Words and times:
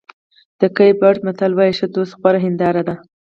د 0.59 0.61
کېپ 0.75 0.97
ورېډ 1.01 1.17
متل 1.25 1.51
وایي 1.55 1.73
ښه 1.77 1.87
دوست 1.95 2.13
غوره 2.19 2.39
هنداره 2.45 2.81
ده. 2.87 2.95